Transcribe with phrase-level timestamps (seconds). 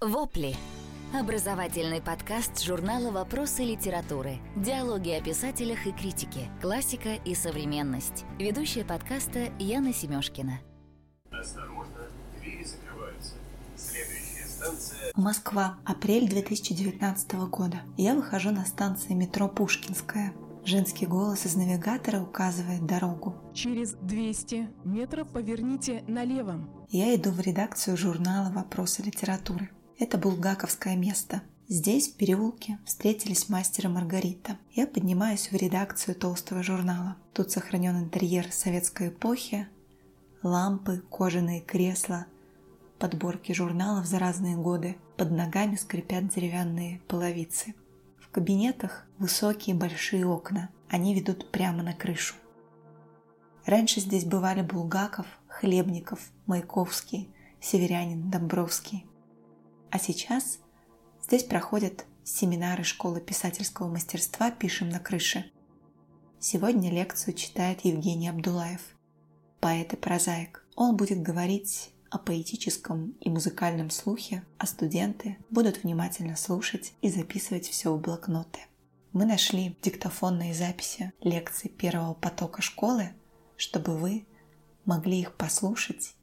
[0.00, 0.54] Вопли.
[1.12, 4.38] Образовательный подкаст журнала «Вопросы литературы».
[4.54, 6.48] Диалоги о писателях и критике.
[6.62, 8.24] Классика и современность.
[8.38, 10.60] Ведущая подкаста Яна Семёшкина.
[11.32, 12.06] Осторожно,
[12.40, 13.32] двери закрываются.
[13.76, 15.12] Следующая станция...
[15.16, 15.78] Москва.
[15.84, 17.80] Апрель 2019 года.
[17.96, 20.32] Я выхожу на станции метро Пушкинская.
[20.64, 23.34] Женский голос из навигатора указывает дорогу.
[23.52, 26.60] Через 200 метров поверните налево.
[26.88, 29.70] Я иду в редакцию журнала «Вопросы литературы».
[29.98, 31.42] Это булгаковское место.
[31.66, 34.56] Здесь, в переулке, встретились мастер и Маргарита.
[34.72, 37.16] Я поднимаюсь в редакцию толстого журнала.
[37.34, 39.66] Тут сохранен интерьер советской эпохи,
[40.44, 42.26] лампы, кожаные кресла,
[43.00, 44.96] подборки журналов за разные годы.
[45.16, 47.74] Под ногами скрипят деревянные половицы.
[48.20, 50.70] В кабинетах высокие большие окна.
[50.88, 52.36] Они ведут прямо на крышу.
[53.66, 57.28] Раньше здесь бывали Булгаков, Хлебников, Маяковский,
[57.60, 59.07] Северянин, Домбровский.
[59.90, 60.58] А сейчас
[61.22, 65.50] здесь проходят семинары школы писательского мастерства «Пишем на крыше».
[66.38, 68.80] Сегодня лекцию читает Евгений Абдулаев,
[69.60, 70.66] поэт и прозаик.
[70.76, 77.66] Он будет говорить о поэтическом и музыкальном слухе, а студенты будут внимательно слушать и записывать
[77.66, 78.60] все в блокноты.
[79.12, 83.10] Мы нашли диктофонные записи лекций первого потока школы,
[83.56, 84.26] чтобы вы
[84.84, 86.14] могли их послушать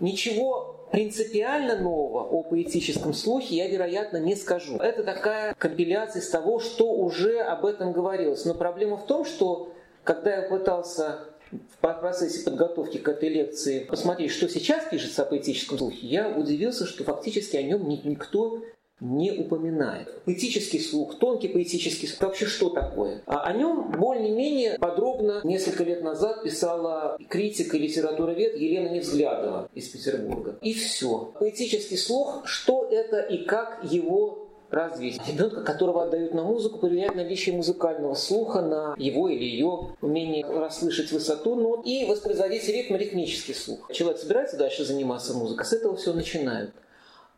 [0.00, 4.76] Ничего принципиально нового о поэтическом слухе я, вероятно, не скажу.
[4.76, 8.44] Это такая компиляция из того, что уже об этом говорилось.
[8.44, 14.30] Но проблема в том, что когда я пытался в процессе подготовки к этой лекции посмотреть,
[14.30, 18.62] что сейчас пишется о поэтическом слухе, я удивился, что фактически о нем никто
[19.00, 20.08] не упоминает.
[20.24, 23.22] Поэтический слух, тонкий поэтический слух, вообще что такое?
[23.26, 29.88] А о нем более-менее подробно несколько лет назад писала критик и литературовед Елена Невзглядова из
[29.88, 30.58] Петербурга.
[30.62, 31.32] И все.
[31.38, 35.20] Поэтический слух, что это и как его развить.
[35.26, 41.10] Ребенка, которого отдают на музыку, проверяют наличие музыкального слуха, на его или ее умение расслышать
[41.10, 43.90] высоту нот и воспроизводить ритм ритмический слух.
[43.92, 46.72] Человек собирается дальше заниматься музыкой, с этого все начинают.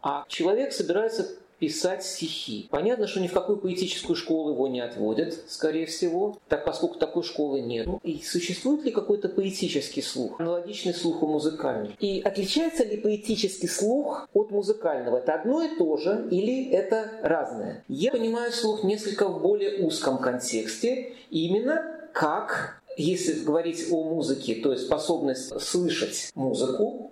[0.02, 1.28] А человек собирается
[1.62, 2.66] писать стихи.
[2.72, 7.22] Понятно, что ни в какую поэтическую школу его не отводят, скорее всего, так поскольку такой
[7.22, 7.86] школы нет.
[8.02, 11.92] И существует ли какой-то поэтический слух, аналогичный слуху музыкальному?
[12.00, 15.18] И отличается ли поэтический слух от музыкального?
[15.18, 17.84] Это одно и то же или это разное?
[17.86, 24.72] Я понимаю слух несколько в более узком контексте, именно как если говорить о музыке, то
[24.72, 27.11] есть способность слышать музыку,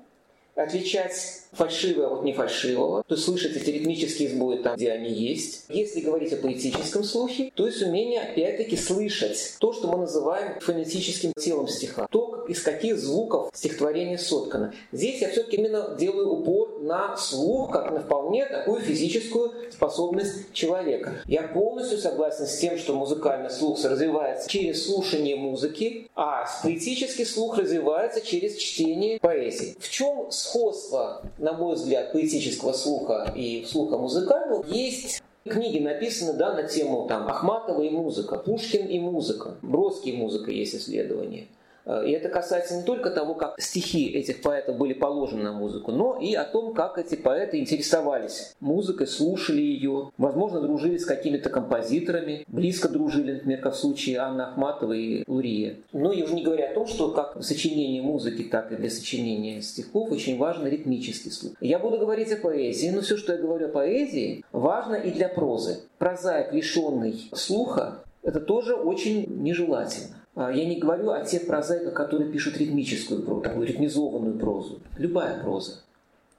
[0.55, 5.65] отличать фальшивое от нефальшивого, то есть слышать эти ритмические сбои там, где они есть.
[5.69, 11.33] Если говорить о поэтическом слухе, то есть умение опять-таки слышать то, что мы называем фонетическим
[11.37, 14.73] телом стиха, то, из каких звуков стихотворение соткано.
[14.93, 21.15] Здесь я все-таки именно делаю упор на слух, как на вполне такую физическую способность человека.
[21.27, 27.59] Я полностью согласен с тем, что музыкальный слух развивается через слушание музыки, а поэтический слух
[27.59, 29.77] развивается через чтение поэзии.
[29.81, 36.53] В чем сходство на мой взгляд, поэтического слуха и слуха музыкального, есть Книги написаны да,
[36.53, 41.60] на тему там, Ахматова и музыка, Пушкин и музыка, Бродский и музыка есть Э,
[42.05, 46.19] и это касается не только того, как стихи этих поэтов были положены на музыку, но
[46.21, 52.45] и о том, как эти поэты интересовались музыкой, слушали ее, возможно, дружили с какими-то композиторами,
[52.49, 55.77] близко дружили, например, как в случае Анны Ахматовой и Лурия.
[55.93, 58.91] Но я уже не говоря о том, что как в сочинении музыки, так и для
[58.91, 61.55] сочинения стихов очень важен ритмический слух.
[61.61, 65.29] Я буду говорить о поэзии, но все, что я говорю о поэзии, важно и для
[65.29, 65.81] прозы.
[65.99, 70.20] Прозаик, лишенный слуха, это тоже очень нежелательно.
[70.35, 74.81] А, я не говорю о тех прозаиках, которые пишут ритмическую прозу, такую ритмизованную прозу.
[74.97, 75.81] Любая проза.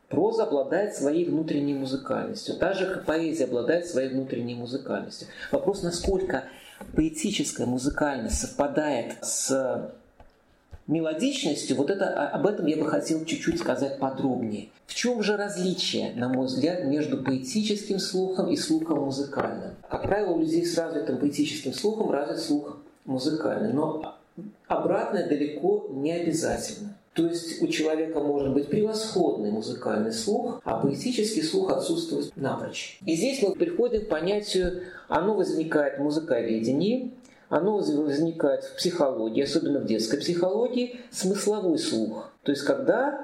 [0.07, 5.28] Проза обладает своей внутренней музыкальностью, так же, как поэзия обладает своей внутренней музыкальностью.
[5.52, 6.44] Вопрос, насколько
[6.96, 9.91] поэтическая музыкальность совпадает с
[10.88, 14.69] мелодичностью, вот это, а, об этом я бы хотел чуть-чуть сказать подробнее.
[14.85, 19.76] В чем же различие, на мой взгляд, между поэтическим слухом и слухом музыкальным?
[19.90, 24.15] Как правило, у людей с развитым поэтическим слухом развит слух музыкальный, но
[24.67, 26.97] обратное далеко не обязательно.
[27.13, 32.99] То есть у человека может быть превосходный музыкальный слух, а поэтический слух отсутствует напрочь.
[33.05, 37.11] И здесь мы приходим к понятию, оно возникает в музыковедении,
[37.49, 42.31] оно возникает в психологии, особенно в детской психологии, смысловой слух.
[42.43, 43.21] То есть когда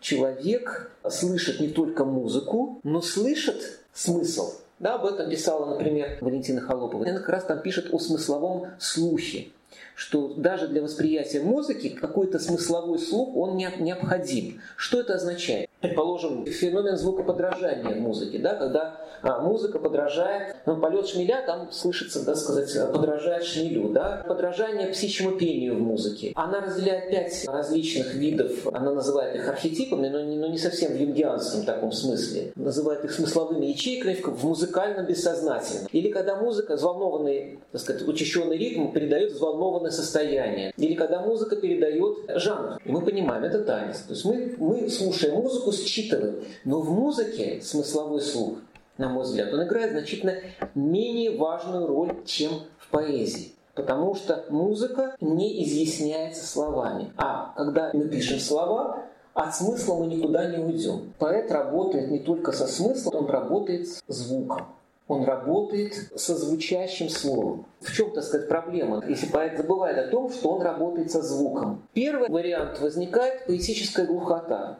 [0.00, 4.54] человек слышит не только музыку, но слышит смысл.
[4.80, 7.06] Да, об этом писала, например, Валентина Холопова.
[7.06, 9.48] Она как раз там пишет о смысловом слухе
[9.94, 14.60] что даже для восприятия музыки какой-то смысловой слух, он необходим.
[14.76, 15.70] Что это означает?
[15.80, 22.24] предположим, феномен звукоподражания в музыке, да, когда а, музыка подражает, ну, полет шмеля, там слышится,
[22.24, 26.32] да, сказать, подражает шмелю, да, подражание птичьему пению в музыке.
[26.34, 31.00] Она разделяет пять различных видов, она называет их архетипами, но не, но не совсем в
[31.00, 35.88] юнгианском таком смысле, называет их смысловыми ячейками в музыкальном бессознательном.
[35.92, 39.32] Или когда музыка, взволнованный, так сказать, учащенный ритм передает
[39.80, 40.72] взволнованное состояние.
[40.76, 42.78] Или когда музыка передает жанр.
[42.84, 44.00] И мы понимаем, это танец.
[44.00, 46.44] То есть мы, мы слушаем музыку, считываем.
[46.64, 48.58] Но в музыке смысловой слух,
[48.98, 50.34] на мой взгляд, он играет значительно
[50.74, 53.52] менее важную роль, чем в поэзии.
[53.74, 57.12] Потому что музыка не изъясняется словами.
[57.16, 61.14] А когда мы пишем слова, от смысла мы никуда не уйдем.
[61.18, 64.66] Поэт работает не только со смыслом, он работает с звуком
[65.10, 67.66] он работает со звучащим словом.
[67.80, 71.82] В чем, так сказать, проблема, если поэт забывает о том, что он работает со звуком?
[71.94, 74.78] Первый вариант возникает поэтическая глухота.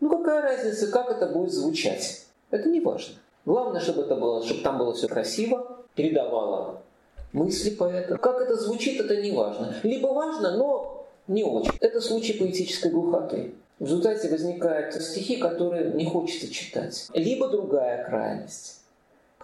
[0.00, 2.26] Ну какая разница, как это будет звучать?
[2.50, 3.14] Это не важно.
[3.46, 6.82] Главное, чтобы это было, чтобы там было все красиво, передавало
[7.32, 8.18] мысли поэта.
[8.18, 9.74] Как это звучит, это не важно.
[9.84, 11.72] Либо важно, но не очень.
[11.80, 13.54] Это случай поэтической глухоты.
[13.78, 17.08] В результате возникают стихи, которые не хочется читать.
[17.14, 18.81] Либо другая крайность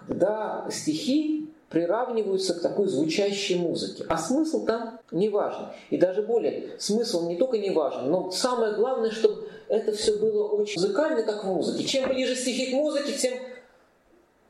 [0.06, 4.04] когда стихи приравниваются к такой звучащей музыке.
[4.08, 5.66] А смысл там не важен.
[5.90, 10.48] И даже более, смысл не только не важен, но самое главное, чтобы это все было
[10.48, 11.84] очень музыкально, как в музыке.
[11.84, 13.34] Чем ближе стихи к музыке, тем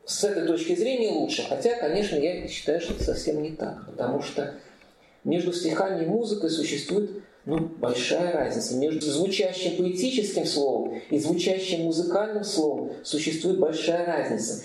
[0.04, 1.44] с этой точки зрения лучше.
[1.48, 3.84] Хотя, конечно, я считаю, что это совсем не так.
[3.86, 4.54] Потому что
[5.24, 7.10] между стихами и музыкой существует
[7.48, 8.76] ну, большая разница.
[8.76, 14.64] Между звучащим поэтическим словом и звучащим музыкальным словом существует большая разница.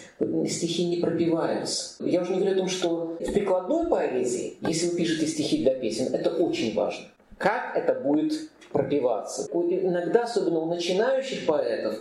[0.50, 2.03] Стихи не пропиваются.
[2.03, 5.75] Я уже не говорю о том, что в прикладной поэзии, если вы пишете стихи для
[5.75, 7.06] песен, это очень важно.
[7.38, 8.33] Как это будет
[8.74, 9.47] пропиваться?
[9.53, 12.00] Иногда, особенно у начинающих поэтов,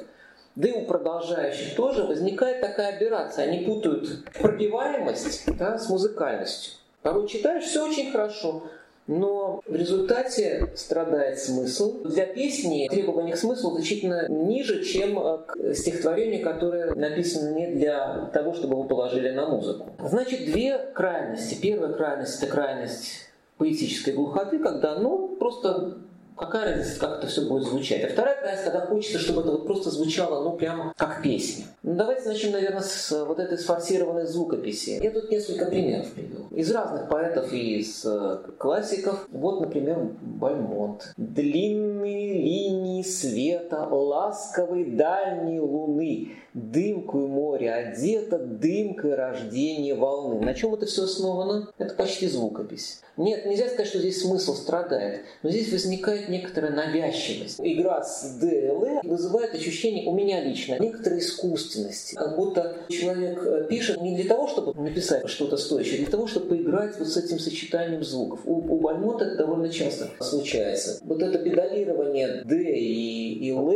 [0.56, 3.44] да и у продолжающих тоже возникает такая операция.
[3.44, 6.72] Они путают пропиваемость да, с музыкальностью.
[7.02, 8.64] Порой читаешь, все очень хорошо,
[9.06, 12.02] но в результате страдает смысл.
[12.04, 18.30] Для песни требования к смыслу значительно ниже, чем э, к стихотворению, которое написано не для
[18.32, 19.92] того, чтобы его положили на музыку.
[19.98, 21.56] Значит, две крайности.
[21.60, 23.28] Первая крайность– это крайность
[23.58, 25.98] поэтической глухоты, когда ну, просто
[26.36, 28.04] какая разница, как это все будет звучать.
[28.04, 31.66] А вторая крайность, когда хочется, чтобы это вот просто звучало, ну, прямо как песня.
[31.82, 35.00] Ну, давайте начнем, наверное, с вот этой сфорсированной звукописи.
[35.02, 36.46] Я тут несколько примеров привел.
[36.50, 39.26] Из разных поэтов и из э, классиков.
[39.30, 41.12] Вот, например, Бальмонт.
[41.16, 50.44] Длинные линии света, ласковой дальней луны, дымкой море одета, дымкой рождения волны.
[50.44, 51.68] На чем это все основано?
[51.78, 53.00] Это почти звукопись.
[53.16, 57.60] Нет, нельзя сказать, что здесь смысл страдает, но здесь возникает некоторая навязчивость.
[57.62, 62.14] Игра с ДЛ вызывает ощущение у меня лично некоторой искусственности.
[62.14, 66.26] Как будто человек э, пишет не для того, чтобы написать что-то стоящее, а для того,
[66.26, 68.40] чтобы поиграть вот с этим сочетанием звуков.
[68.44, 70.98] У, у Бальмота это довольно часто случается.
[71.04, 73.72] Вот это педалирование Д и, и Л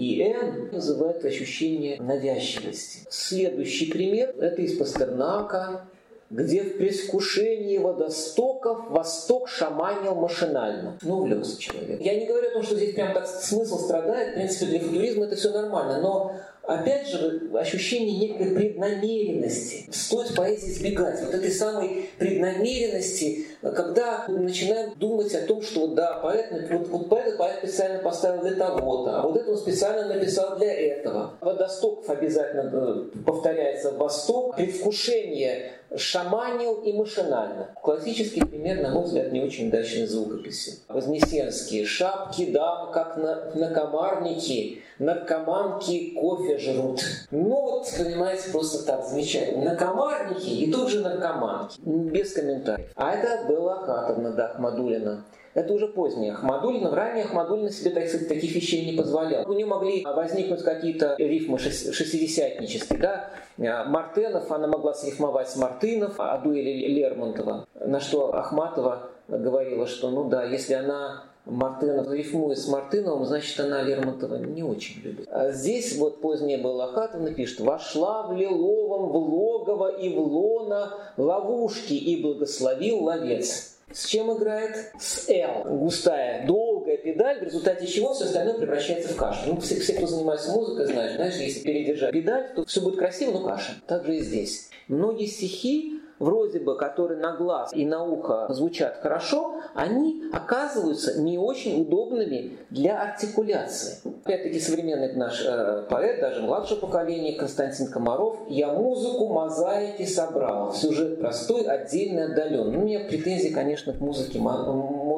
[0.00, 3.00] и Н вызывает ощущение навязчивости.
[3.10, 5.82] Следующий пример– это из Пастернака,
[6.30, 10.96] где в предвкушении водостоков Восток шаманил машинально.
[11.02, 12.00] Ну, увлекся человек.
[12.00, 14.30] Я не говорю о том, что здесь прям так смысл страдает.
[14.30, 16.00] В принципе, для футуризма это все нормально.
[16.00, 19.86] Но опять же, ощущение некой преднамеренности.
[19.90, 26.18] Стоит поэзии избегать вот этой самой преднамеренности, когда мы начинаем думать о том, что да,
[26.22, 30.56] поэт, вот, вот поэт, поэт специально поставил для того-то, а вот это он специально написал
[30.56, 31.32] для этого.
[31.40, 37.74] Водостоков обязательно э, повторяется восток, предвкушение шаманил и машинально.
[37.82, 40.78] Классический пример, на мой взгляд, не очень удачной звукописи.
[40.88, 47.00] Вознесенские шапки дам, как на, на комарники, наркоманки кофе жрут.
[47.30, 49.64] Ну вот, понимаете, просто так замечательно.
[49.64, 51.80] Наркомарники и тут же наркоманки.
[51.80, 52.90] Без комментариев.
[52.94, 55.24] А это была Хатовна, да, Ахмадулина.
[55.54, 56.94] Это уже поздняя Ахмадулина.
[56.94, 59.48] Ранее Ахмадулина себе так, таких вещей не позволял.
[59.50, 62.98] У нее могли возникнуть какие-то рифмы шестидесятнические.
[62.98, 63.30] Да?
[63.58, 67.66] А Мартенов, она могла срифмовать с Мартынов, а дуэли Лермонтова.
[67.74, 73.82] На что Ахматова говорила, что ну да, если она Мартынов рифмует с Мартыновым, значит, она
[73.82, 75.26] Лермонтова не очень любит.
[75.30, 81.94] А здесь вот позднее Балахатовна пишет «Вошла в лиловом в логово и в лона ловушки
[81.94, 83.76] и благословил ловец».
[83.92, 84.92] С чем играет?
[85.00, 85.64] С L.
[85.78, 89.40] Густая, долгая педаль, в результате чего все остальное превращается в кашу.
[89.46, 93.32] Ну, все, все, кто занимается музыкой, знают, знаешь, если передержать педаль, то все будет красиво,
[93.32, 93.72] но каша.
[93.88, 94.70] Так же и здесь.
[94.86, 101.38] Многие стихи вроде бы, которые на глаз и на ухо звучат хорошо, они оказываются не
[101.38, 103.98] очень удобными для артикуляции.
[104.24, 111.18] Опять-таки современный наш э, поэт, даже младшего поколения, Константин Комаров, «Я музыку мозаики собрал, сюжет
[111.18, 112.72] простой, отдельный, отдаленный».
[112.72, 114.38] Ну, у меня претензии, конечно, к музыке,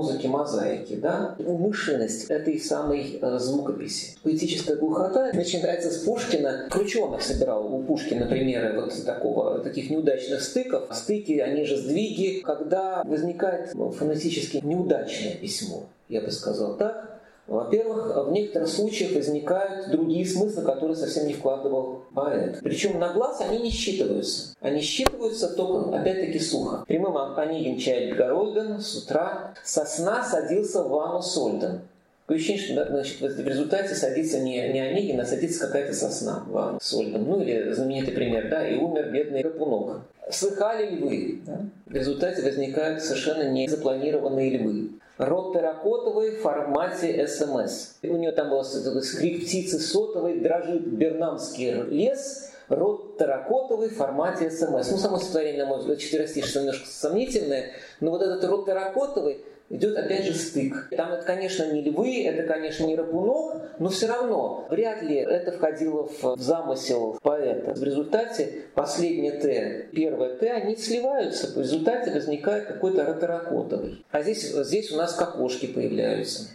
[0.02, 1.36] музыке мозаики, да?
[1.38, 4.16] Умышленность этой самой э, звукописи.
[4.22, 6.66] Поэтическая глухота начинается с Пушкина.
[6.70, 10.88] Крученых собирал у Пушкина примеры вот такого, таких неудачных стыков.
[10.92, 17.11] Стыки, они же сдвиги, когда возникает фонетически неудачное письмо, я бы сказал так.
[17.52, 22.60] Во-первых, в некоторых случаях возникают другие смыслы, которые совсем не вкладывал поэт.
[22.62, 24.54] Причем на глаз они не считываются.
[24.60, 26.82] Они считываются только, опять-таки, сухо.
[26.88, 31.82] Прямым Онегин чай Горольден с утра со сна садился в ванну Сольден.
[32.22, 36.52] Такое ощущение, что значит, в результате садится не, не Онегин, а садится какая-то сосна в
[36.52, 37.24] ванну Сольден.
[37.24, 40.02] Ну или знаменитый пример, да, и умер бедный Рапунок.
[40.30, 41.40] Слыхали ли вы?
[41.44, 41.60] Да?
[41.86, 47.94] В результате возникают совершенно незапланированные львы рот терракотовый в формате СМС.
[48.02, 54.90] У нее там был скрип птицы сотовой, дрожит бернамский лес, рот терракотовый в формате СМС.
[54.90, 59.96] Ну, само стихотворение, на мой взгляд, четверостишее немножко сомнительное, но вот этот рот терракотовый– идет
[59.96, 60.88] опять же стык.
[60.96, 65.52] Там это, конечно, не львы, это, конечно, не рапунок, но все равно вряд ли это
[65.52, 67.72] входило в замысел поэта.
[67.74, 74.04] В результате последнее Т, первое Т, они сливаются, в результате возникает какой-то роторакотовый.
[74.10, 76.48] А здесь, здесь у нас кокошки появляются.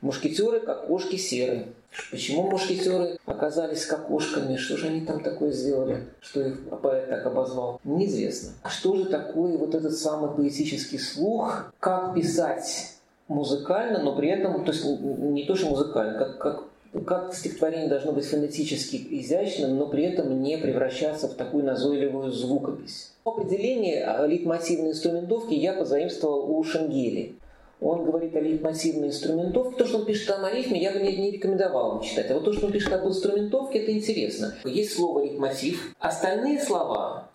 [0.00, 1.68] Мушкетеры, как кошки серые.
[2.10, 4.56] Почему мушкетеры оказались кокошками?
[4.56, 7.80] Что же они там такое сделали, что их поэт так обозвал?
[7.84, 8.52] Неизвестно.
[8.62, 11.72] А что же такое вот этот самый поэтический слух?
[11.80, 12.92] Как писать
[13.28, 16.64] музыкально, но при этом, то есть не то, что музыкально, как, как
[17.04, 23.12] как стихотворение должно быть фонетически изящным, но при этом не превращаться в такую назойливую звукопись.
[23.24, 27.34] Определение лейтмотивной инструментовки я позаимствовал у Шенгели
[27.80, 29.76] он говорит о лейтмотивной инструментовке.
[29.76, 32.30] То, что он пишет о рифме, я бы не, не рекомендовал вам читать.
[32.30, 34.54] А вот то, что он пишет об инструментовке, это интересно.
[34.64, 35.94] Есть слово лейтмотив.
[35.98, 37.28] Остальные слова,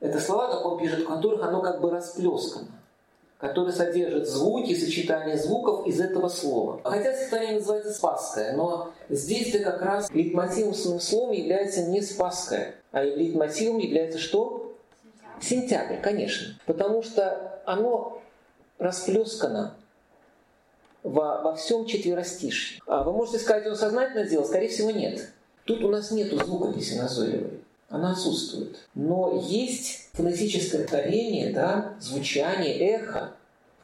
[0.00, 2.68] это слова, как он пишет, в которых оно как бы расплескано
[3.38, 6.80] которые содержат звуки, сочетание звуков из этого слова.
[6.84, 13.78] Хотя стихотворение называется «Спасское», но здесь-то как раз лейтмотивным словом является не «Спасское», а лейтмотивом
[13.78, 14.74] является что?
[15.40, 15.66] Сентябрь.
[15.66, 16.58] Сентябрь, конечно.
[16.64, 18.22] Потому что оно
[18.78, 19.74] расплескано
[21.02, 22.80] во, во всем четверостишье.
[22.86, 24.46] А вы можете сказать, он сознательно сделал?
[24.46, 25.28] Скорее всего, нет.
[25.64, 27.60] Тут у нас нет звукописи назойливой.
[27.88, 28.76] Она отсутствует.
[28.94, 33.32] Но есть фонетическое творение, да, звучание, эхо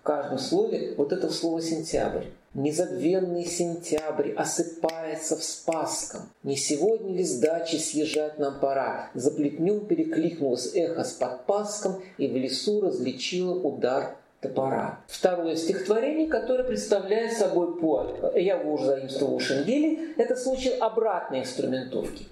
[0.00, 2.24] в каждом слове вот это слово «сентябрь».
[2.54, 6.22] Незабвенный сентябрь осыпается в Спасском.
[6.42, 9.10] Не сегодня ли с дачи съезжать нам пора?
[9.14, 15.00] За плетнем перекликнулось эхо с подпаском, и в лесу различило удар топора.
[15.06, 21.40] Второе стихотворение, которое представляет собой по, я его уже заимствовал у Шенгели, это случай обратной
[21.40, 22.26] инструментовки.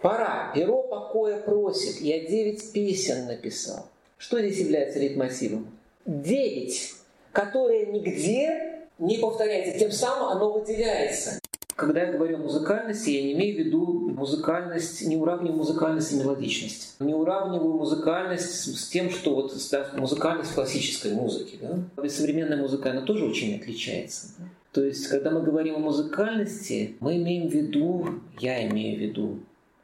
[0.00, 3.86] Пора, перо покоя просит, я девять песен написал.
[4.18, 5.66] Что здесь является лейтмотивом?
[6.06, 6.92] Девять,
[7.32, 11.37] которые нигде не повторяется, тем самым оно выделяется.
[11.78, 16.16] Когда я говорю о музыкальности, я не имею в виду музыкальность, не уравниваю музыкальность и
[16.16, 16.96] мелодичность.
[16.98, 21.56] Не уравниваю музыкальность с, тем, что вот да, музыкальность классической музыки.
[21.62, 22.02] Да?
[22.02, 24.34] И современная музыка, она тоже очень отличается.
[24.38, 24.44] Да?
[24.72, 28.08] То есть, когда мы говорим о музыкальности, мы имеем в виду,
[28.40, 29.38] я имею в виду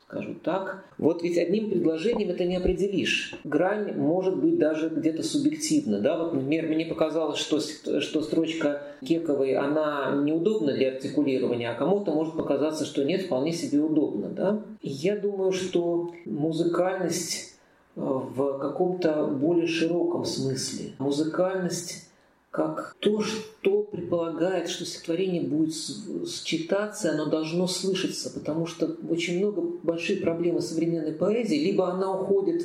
[0.08, 0.84] скажу так.
[0.99, 3.34] Вот ведь одним предложением это не определишь.
[3.44, 6.00] Грань может быть даже где-то субъективна.
[6.00, 6.18] Да?
[6.18, 7.61] Вот, например, мне показалось, что,
[8.00, 13.80] что строчка Кековой, она неудобна для артикулирования, а кому-то может показаться, что нет, вполне себе
[13.80, 14.28] удобно.
[14.28, 14.62] Да?
[14.82, 17.56] Я думаю, что музыкальность
[17.96, 20.92] э, в каком-то более широком смысле.
[20.99, 22.08] Музыкальность
[22.54, 29.61] как то, что предполагает, что стихотворение будет считаться, оно должно слышаться, потому что очень много
[29.82, 32.62] больших проблем современной поэзии, либо она уходит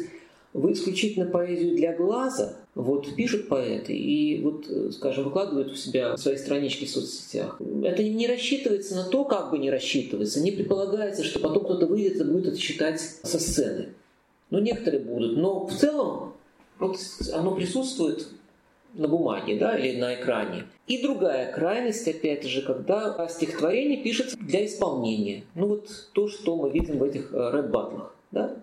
[0.53, 6.38] в исключительно поэзию для глаза, вот пишут поэты и вот, скажем, выкладывают у себя свои
[6.38, 7.60] странички в соцсетях.
[7.84, 12.22] Это не рассчитывается на то, как бы не рассчитывается, не предполагается, что потом кто-то выйдет
[12.22, 13.89] и будет это читать со сцены.
[14.51, 16.34] Ну, некоторые будут, но в целом
[16.77, 16.98] вот
[17.34, 18.27] оно присутствует
[18.93, 20.65] на бумаге да, или на экране.
[20.88, 25.43] И другая крайность, опять же, когда стихотворение пишется для исполнения.
[25.55, 28.15] Ну вот то, что мы видим в этих э, рэп-батлах.
[28.31, 28.55] Да?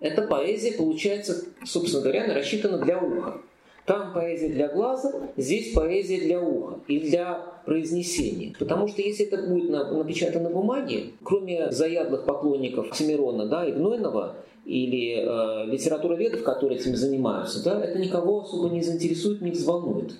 [0.00, 3.40] Эта поэзия, получается, собственно говоря, рассчитана для уха.
[3.86, 8.54] Там поэзия для глаза, здесь поэзия для уха и для произнесения.
[8.58, 14.36] Потому что если это будет напечатано на бумаге, кроме заядлых поклонников Семирона да, и Гнойного,
[14.70, 20.14] или э, литературоведов, которые этим занимаются, да, это никого особо не заинтересует, не взволнует.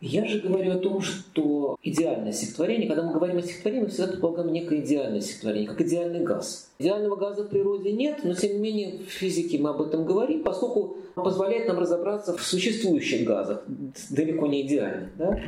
[0.00, 4.08] Я же говорю о том, что идеальное стихотворение, когда мы говорим о стихотворении, мы всегда
[4.08, 6.70] предполагаем некое идеальное стихотворение, как идеальный газ.
[6.78, 10.42] Идеального газа в природе нет, но тем не менее в физике мы об этом говорим,
[10.42, 13.62] поскольку позволяет нам разобраться в существующих газах,
[14.10, 15.16] далеко не идеальных.
[15.16, 15.40] Да?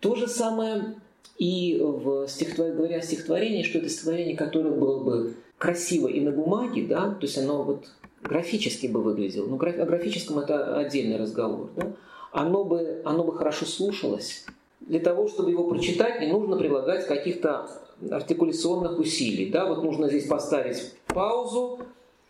[0.00, 0.96] То же самое
[1.38, 2.72] и в стихотвор...
[2.72, 7.26] говоря о стихотворении, что это стихотворение, которое было бы красиво и на бумаге, да, то
[7.26, 7.86] есть оно вот
[8.22, 9.46] графически бы выглядело.
[9.46, 11.70] Но о графическом это отдельный разговор.
[11.76, 11.92] Да?
[12.32, 14.44] оно бы, оно бы хорошо слушалось.
[14.80, 17.68] Для того, чтобы его прочитать, не нужно прилагать каких-то
[18.10, 19.50] артикуляционных усилий.
[19.50, 19.66] Да?
[19.66, 21.80] Вот нужно здесь поставить паузу,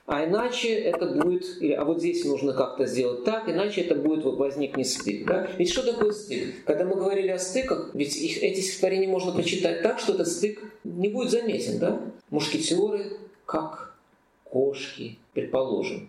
[0.09, 1.45] а иначе это будет,
[1.77, 5.27] а вот здесь нужно как-то сделать так, иначе это будет возникнет стык.
[5.27, 5.47] Да?
[5.59, 6.65] Ведь что такое стык?
[6.65, 10.63] Когда мы говорили о стыках, ведь их, эти стихотворения можно прочитать так, что этот стык
[10.83, 11.79] не будет заметен.
[11.79, 12.01] Да?
[12.31, 13.95] Мушкетеры как
[14.45, 16.09] кошки, предположим.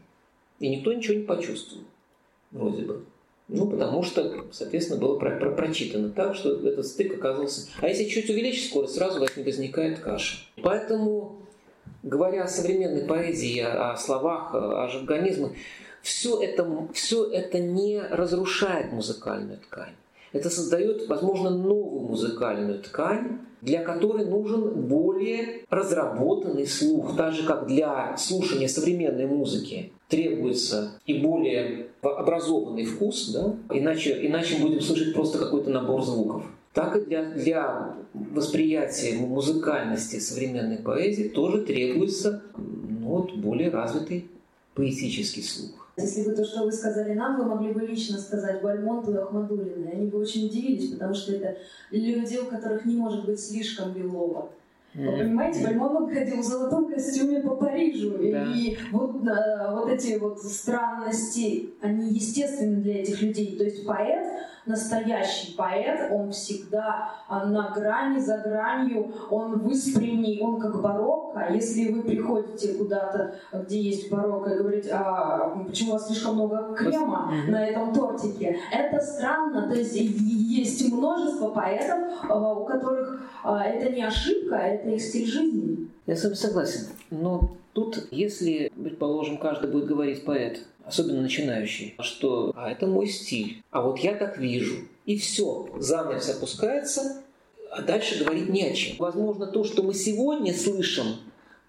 [0.62, 1.84] И никто ничего не почувствовал,
[2.52, 3.04] вроде бы.
[3.50, 7.68] Ну, потому что, соответственно, было про про прочитано так, что этот стык оказался...
[7.82, 10.38] А если чуть увеличить скорость, сразу возникает каша.
[10.62, 11.36] Поэтому,
[12.04, 15.52] говоря о современной поэзии, о словах, о жаргонизмах,
[16.02, 19.94] все это, все это не разрушает музыкальную ткань.
[20.32, 27.68] Это создает, возможно, новую музыкальную ткань, для которой нужен более разработанный слух, так же как
[27.68, 33.56] для слушания современной музыки требуется и более образованный вкус, да?
[33.76, 36.44] иначе, иначе будем слышать просто какой-то набор звуков.
[36.74, 44.30] Так и для, для восприятия музыкальности современной поэзии тоже требуется ну, вот, более развитый
[44.76, 45.90] поэтический слух.
[45.98, 49.92] Если бы то, что вы сказали нам, вы могли бы лично сказать Бальмонту и Ахмадулиной.
[49.92, 51.58] Они бы очень удивились, потому что это
[51.92, 54.50] люди, у которых не может быть слишком белого.
[54.94, 58.18] Вы понимаете, Бальмонт ходил в золотом костюме по Парижу.
[58.32, 58.46] Да.
[58.56, 63.56] И вот, а, вот эти вот странности, они естественны для этих людей.
[63.58, 64.26] То есть поэт,
[64.66, 71.48] настоящий поэт, он всегда а, на грани, за гранью, он в он как барокко.
[71.52, 76.76] Если вы приходите куда-то, где есть барокко, и говорите, а почему у вас слишком много
[76.76, 79.68] крема на этом тортике, это странно.
[79.70, 85.88] То есть есть множество поэтов, а, у которых это не ошибка, это их стиль жизни.
[86.06, 86.88] Я с вами согласен.
[87.12, 93.64] Но тут, если, предположим, каждый будет говорить поэт, особенно начинающий, что «а это мой стиль,
[93.72, 94.76] а вот я так вижу»,
[95.06, 97.22] и все, занавес опускается,
[97.72, 98.98] а дальше говорить не о чем.
[99.00, 101.06] Возможно, то, что мы сегодня слышим,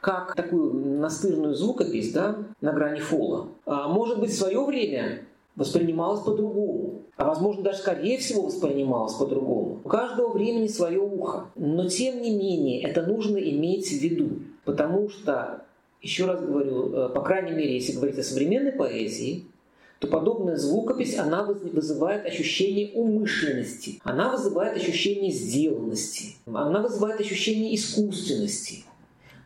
[0.01, 5.25] как такую настырную звукопись да, на грани фола, а может быть, в свое время
[5.57, 7.03] воспринималось по-другому.
[7.17, 9.81] А возможно, даже скорее всего воспринималось по-другому.
[9.85, 11.51] У каждого времени свое ухо.
[11.55, 14.39] Но тем не менее, это нужно иметь в виду.
[14.65, 15.65] Потому что
[16.03, 19.45] еще раз говорю, э, по крайней мере, если говорить о современной поэзии,
[19.99, 28.85] то подобная звукопись, она вызывает ощущение умышленности, она вызывает ощущение сделанности, она вызывает ощущение искусственности.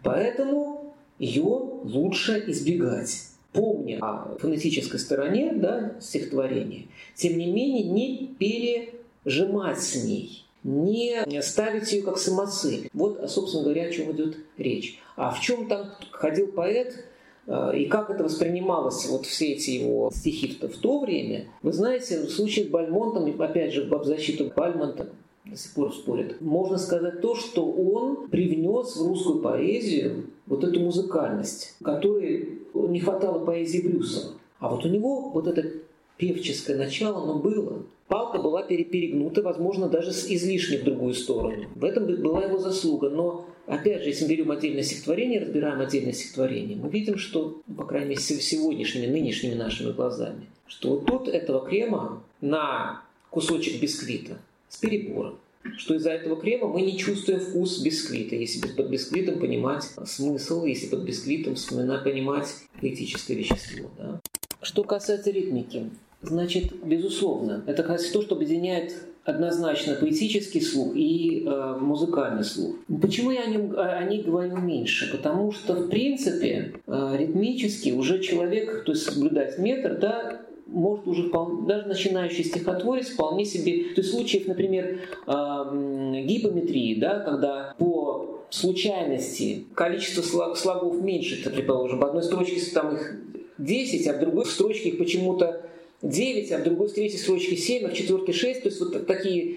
[0.04, 3.30] Поэтому ее лучше избегать.
[3.52, 11.92] Помня о фонетической стороне да, стихотворения, тем не менее не пережимать с ней, не ставить
[11.92, 12.88] ее как самоцель.
[12.92, 14.98] Вот, собственно говоря, о чем идет речь.
[15.16, 17.04] А в чем там ходил поэт,
[17.46, 22.22] э, и как это воспринималось, вот все эти его стихи в то время, вы знаете,
[22.22, 25.10] в случае с Бальмонтом, опять же, в защиту Бальмонта,
[25.44, 30.80] до сих пор спорят, можно сказать то, что он привнес в русскую поэзию вот эту
[30.80, 34.32] музыкальность, которой не хватало поэзии Брюсова.
[34.58, 35.70] А вот у него вот это
[36.16, 37.82] певческое начало, оно было.
[38.14, 41.64] Палка была перегнута, возможно, даже излишне в другую сторону.
[41.74, 43.10] В этом была его заслуга.
[43.10, 47.74] Но, опять же, если мы берем отдельное стихотворение, разбираем отдельное стихотворение, мы видим, что, ну,
[47.74, 54.38] по крайней мере, сегодняшними, нынешними нашими глазами, что вот тут этого крема на кусочек бисквита
[54.68, 55.38] с перебором
[55.78, 60.86] что из-за этого крема мы не чувствуем вкус бисквита, если под бисквитом понимать смысл, если
[60.88, 62.46] под бисквитом вспоминать, понимать
[62.80, 63.90] поэтическое вещество.
[63.96, 64.20] Да?
[64.60, 65.90] Что касается ритмики,
[66.26, 72.76] Значит, безусловно, это как раз то, что объединяет однозначно поэтический слух и э, музыкальный слух.
[73.00, 75.10] Почему я о, нем, о, говорю меньше?
[75.10, 81.30] Потому что, в принципе, э, ритмически уже человек, то есть соблюдать метр, да, может уже
[81.66, 89.64] даже начинающий стихотворец вполне себе, то есть случаев, например, э, гипометрии, да, когда по случайности
[89.74, 93.20] количество слогов меньше, предположим, в одной строчке там их
[93.58, 95.63] 10, а в другой строчке их почему-то
[96.04, 98.62] 9, а в другой, в третьей строчке 7, а в четвертой 6.
[98.62, 99.56] То есть вот такие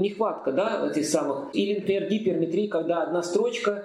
[0.00, 1.54] нехватка да, этих самых.
[1.54, 3.84] Или, например, гиперметрии, когда одна строчка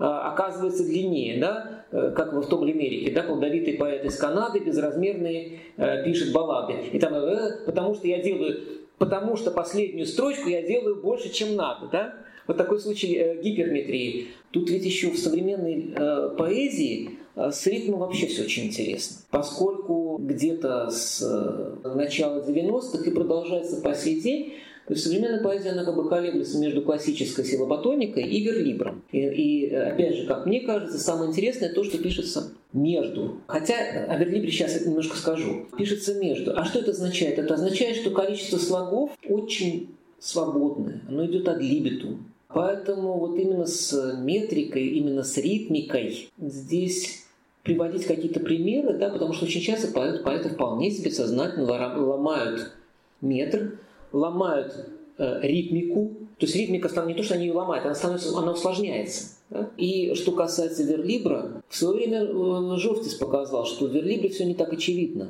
[0.00, 5.60] а, оказывается длиннее, да, э, как в том лимерике, да, плодовитый поэт из Канады, безразмерные,
[5.76, 6.74] э, пишет баллады.
[6.92, 8.60] И там, э, потому что я делаю,
[8.98, 12.14] потому что последнюю строчку я делаю больше, чем надо, да.
[12.48, 14.28] Вот такой случай э, гиперметрии.
[14.52, 19.18] Тут ведь еще в современной э, поэзии э, с ритмом вообще все очень интересно.
[19.30, 24.54] Поскольку где-то с э, начала 90-х и продолжается по сей день,
[24.88, 29.02] то есть современная поэзия, она как бы колеблется между классической силоботоникой и верлибром.
[29.12, 33.42] И, и опять же, как мне кажется, самое интересное то, что пишется между.
[33.46, 33.74] Хотя
[34.08, 35.66] о верлибре сейчас это немножко скажу.
[35.76, 36.58] Пишется между.
[36.58, 37.38] А что это означает?
[37.38, 41.02] Это означает, что количество слогов очень свободное.
[41.06, 42.24] Оно идет от либитум.
[42.48, 47.26] Поэтому вот именно с метрикой, именно с ритмикой здесь
[47.68, 52.72] приводить какие-то примеры, да, потому что очень часто поэты, поэты вполне себе сознательно ломают
[53.20, 53.78] метр,
[54.10, 54.86] ломают
[55.18, 56.12] э, ритмику.
[56.38, 59.34] То есть ритмика не то, что они ее ломают, она, становится, она усложняется.
[59.50, 59.68] Да?
[59.76, 64.54] И что касается верлибра, в свое время э, Жовтис показал, что в верлибре все не
[64.54, 65.28] так очевидно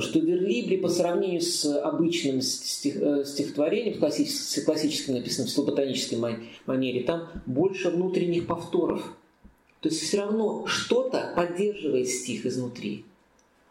[0.00, 6.18] что верлибри по сравнению с обычным стих, э, стихотворением, классически, классически написанным в слоботанической
[6.66, 9.14] манере, там больше внутренних повторов.
[9.80, 13.04] То есть все равно что-то поддерживает стих изнутри.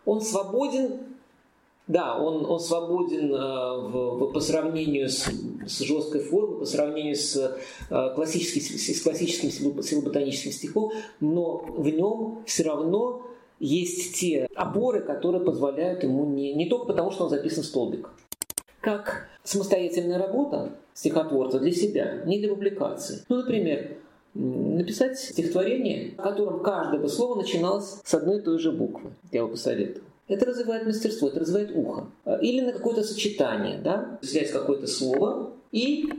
[0.05, 0.99] Он свободен,
[1.87, 5.29] да, он, он свободен э, в, в, по сравнению с,
[5.67, 7.35] с жесткой формой, по сравнению с,
[7.89, 13.23] э, классическим, с классическим силоботаническим стихом, но в нем все равно
[13.59, 18.09] есть те опоры, которые позволяют ему не, не только потому, что он записан в столбик.
[18.79, 23.25] Как самостоятельная работа стихотворца для себя, не для публикации.
[23.27, 23.97] Ну, например,
[24.37, 29.11] написать стихотворение, в котором каждое бы слово начиналось с одной и той же буквы.
[29.31, 30.03] Я бы посоветую.
[30.27, 32.07] Это развивает мастерство, это развивает ухо.
[32.41, 34.19] Или на какое-то сочетание, да?
[34.21, 36.09] Взять какое-то слово и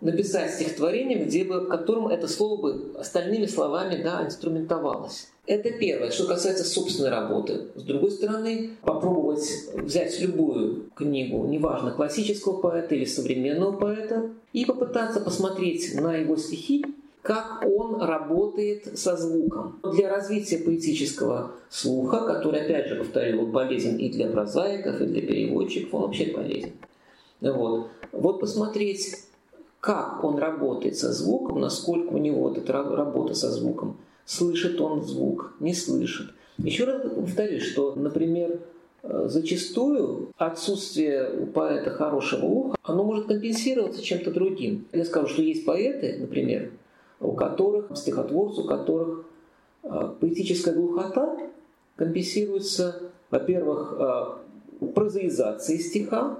[0.00, 5.28] написать стихотворение, где бы, в котором это слово бы остальными словами да, инструментовалось.
[5.46, 7.68] Это первое, что касается собственной работы.
[7.76, 15.20] С другой стороны, попробовать взять любую книгу, неважно, классического поэта или современного поэта, и попытаться
[15.20, 16.84] посмотреть на его стихи,
[17.26, 19.80] как он работает со звуком.
[19.82, 25.92] Для развития поэтического слуха, который, опять же, повторю, полезен и для прозаиков, и для переводчиков,
[25.94, 26.70] он вообще полезен.
[27.40, 29.16] Вот, вот посмотреть,
[29.80, 35.02] как он работает со звуком, насколько у него вот эта работа со звуком слышит он
[35.02, 36.28] звук, не слышит.
[36.58, 38.60] Еще раз повторюсь, что, например,
[39.02, 44.86] э, зачастую отсутствие у поэта хорошего уха, оно может компенсироваться чем-то другим.
[44.92, 46.70] Я скажу, что есть поэты, например,
[47.20, 49.24] у которых, стихотворцу, у которых
[49.82, 51.36] э, поэтическая глухота
[51.96, 56.38] компенсируется, во-первых, э, прозаизацией стиха,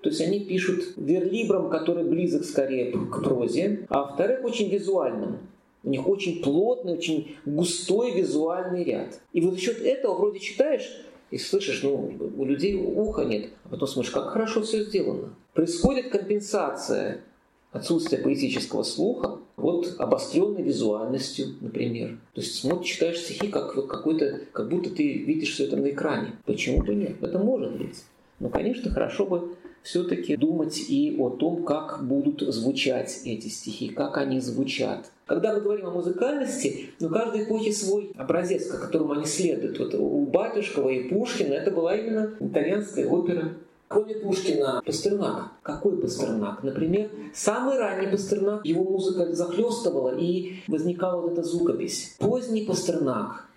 [0.00, 5.38] то есть они пишут верлибром, который близок скорее к прозе, а во-вторых, очень визуальным.
[5.82, 9.20] У них очень плотный, очень густой визуальный ряд.
[9.32, 10.88] И вот за счет этого вроде читаешь
[11.30, 15.34] и слышишь, ну, у людей уха нет, а потом смотришь, как хорошо все сделано.
[15.52, 17.22] Происходит компенсация
[17.72, 22.18] отсутствия поэтического слуха вот обостренной визуальностью, например.
[22.34, 25.90] То есть смотришь, читаешь стихи, как, вот какой-то, как будто ты видишь все это на
[25.90, 26.32] экране.
[26.44, 27.22] Почему бы нет?
[27.22, 28.04] Это может быть.
[28.40, 34.16] Но, конечно, хорошо бы все-таки думать и о том, как будут звучать эти стихи, как
[34.18, 35.10] они звучат.
[35.26, 39.78] Когда мы говорим о музыкальности, у каждой эпохи свой образец, к которому они следуют.
[39.78, 43.54] Вот у Батюшкова и Пушкина это была именно итальянская опера.
[43.88, 45.52] Кроме Пушкина, Пастернак.
[45.62, 46.62] Какой Пастернак?
[46.62, 52.16] Например, самый ранний Пастернак, его музыка захлестывала и возникала вот эта звукопись.
[52.18, 53.48] Поздний Пастернак,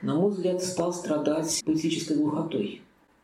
[0.00, 2.82] на мой взгляд, стал страдать поэтической глухотой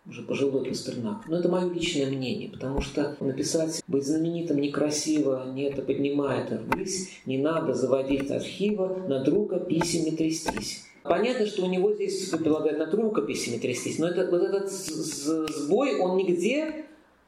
[0.08, 1.28] уже пожилой Пастернак.
[1.28, 7.10] Но это мое личное мнение, потому что написать «быть знаменитым некрасиво, не это поднимает ввысь,
[7.26, 10.84] не надо заводить архива, на друга писями трястись».
[11.02, 15.98] Понятно, что у него здесь прилагает на друга писями трястись, но это, вот этот сбой,
[15.98, 16.84] он нигде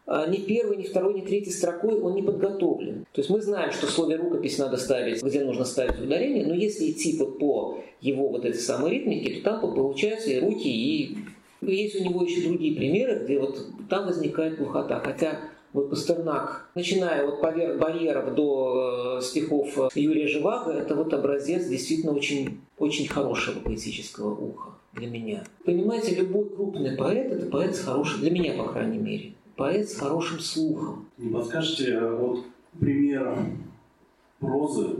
[0.07, 3.07] а, ни первой, ни второй, ни третьей строкой он не подготовлен.
[3.13, 6.55] То есть мы знаем, что в слове рукопись надо ставить, где нужно ставить ударение, но
[6.55, 11.17] если идти вот по его вот этой самой ритмике, то там получаются и руки, и
[11.61, 13.59] есть у него еще другие примеры, где вот
[13.89, 15.01] там возникает глухота.
[15.05, 15.39] Хотя
[15.73, 22.13] вот Пастернак, начиная вот поверх барьеров до э, стихов Юрия Живаго, это вот образец действительно
[22.13, 25.45] очень, очень хорошего поэтического уха для меня.
[25.65, 29.97] Понимаете, любой крупный поэт– это поэт с хорошим, для меня, по крайней мере, поэт с
[29.97, 31.07] хорошим слухом.
[31.17, 32.45] Не подскажете э, вот
[32.81, 33.47] пример
[34.41, 34.97] прозы,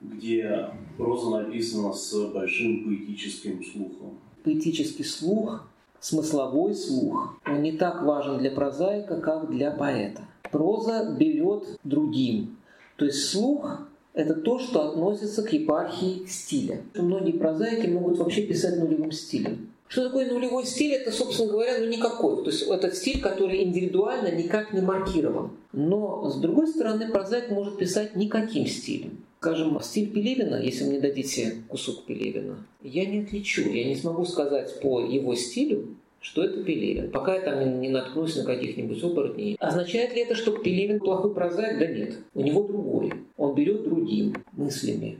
[0.00, 4.18] где проза написана с большим поэтическим слухом?
[4.44, 5.66] поэтический слух
[5.98, 7.36] смысловой слух.
[7.46, 10.22] Он не так важен для прозаика, как для поэта.
[10.50, 12.56] Проза берет другим.
[12.96, 13.82] То есть слух–
[14.14, 16.82] это то, что относится к епархии стиля.
[16.94, 19.70] Многие прозаики могут вообще писать нулевым стилем.
[19.88, 20.92] Что такое нулевой стиль?
[20.92, 22.44] Это, собственно говоря, ну никакой.
[22.44, 25.50] То есть это стиль, который индивидуально никак не маркирован.
[25.72, 29.18] Но, с другой стороны, прозаик может писать никаким стилем.
[29.40, 34.80] Скажем, стиль Пелевина, если мне дадите кусок Пелевина, я не отличу, я не смогу сказать
[34.80, 39.56] по его стилю, что это Пелевин, пока я там не наткнусь на каких-нибудь оборотней.
[39.58, 41.78] Означает ли это, что Пелевин плохой прозаик?
[41.78, 42.18] Да нет.
[42.34, 43.12] У него другой.
[43.36, 45.18] Он берет другим мыслями,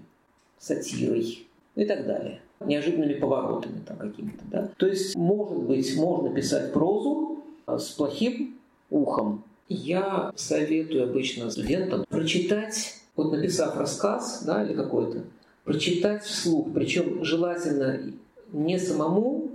[0.59, 2.41] сатирой и так далее.
[2.61, 4.45] Неожиданными поворотами там какими-то.
[4.51, 4.71] Да?
[4.77, 8.59] То есть, может быть, можно писать прозу а, с плохим
[8.91, 9.43] ухом.
[9.69, 15.23] Я советую обычно студентам прочитать, вот написав рассказ да, или какой-то,
[15.65, 18.13] прочитать вслух, причем желательно
[18.53, 19.50] не самому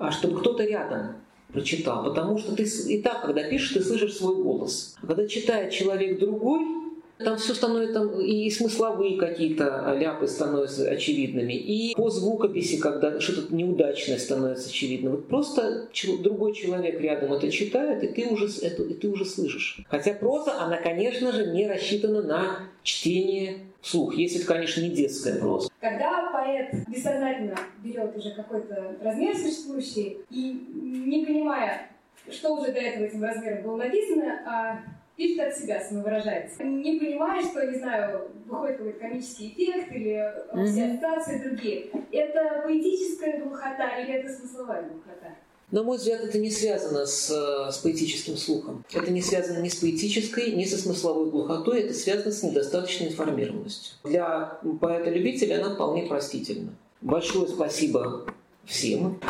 [0.00, 1.16] а чтобы кто-то рядом
[1.52, 2.02] прочитал.
[2.04, 4.96] Потому что ты и так, когда пишешь, ты слышишь свой голос.
[5.02, 6.60] А когда читает человек другой,
[7.18, 14.18] там все становится, и смысловые какие-то ляпы становятся очевидными, и по звукописи, когда что-то неудачное
[14.18, 15.12] становится очевидным.
[15.12, 15.88] Вот просто
[16.22, 19.82] другой человек рядом это читает, и ты уже, это, и ты уже слышишь.
[19.90, 25.38] Хотя проза, она, конечно же, не рассчитана на чтение вслух, если это, конечно, не детская
[25.38, 25.69] проза.
[25.80, 31.88] Когда поэт бессознательно берет уже какой-то размер существующий и не понимая,
[32.30, 34.80] что уже до этого этим размером было написано, а
[35.16, 36.62] пишет от себя, самовыражается.
[36.64, 40.64] Не понимая, что, не знаю, выходит какой-то комический эффект или mm-hmm.
[40.66, 41.90] все ассоциации другие.
[42.12, 45.34] Это поэтическая глухота или это смысловая глухота?
[45.70, 48.84] На мой взгляд, это не связано с, с поэтическим слухом.
[48.92, 53.94] Это не связано ни с поэтической, ни со смысловой глухотой, это связано с недостаточной информированностью.
[54.04, 56.74] Для поэта-любителя она вполне простительна.
[57.00, 58.26] Большое спасибо
[58.64, 59.20] всем.